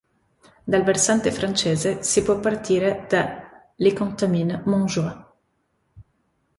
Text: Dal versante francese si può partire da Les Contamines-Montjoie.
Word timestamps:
Dal 0.63 0.83
versante 0.83 1.29
francese 1.31 2.01
si 2.01 2.23
può 2.23 2.39
partire 2.39 3.05
da 3.07 3.71
Les 3.75 3.93
Contamines-Montjoie. 3.93 5.25